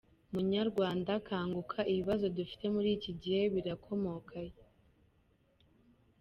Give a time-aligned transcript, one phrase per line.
[0.31, 4.51] Munyarwanda kanguka, ibibazo dufite muri iki gihe birakomoka he?